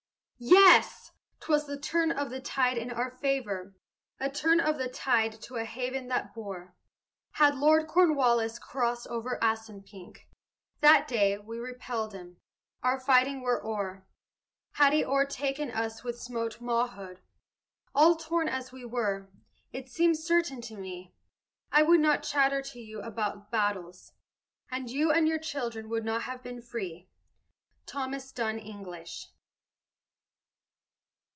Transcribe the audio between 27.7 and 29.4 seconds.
THOMAS DUNN ENGLISH.